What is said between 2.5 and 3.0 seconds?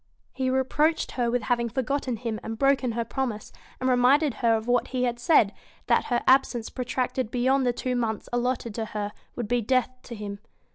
broken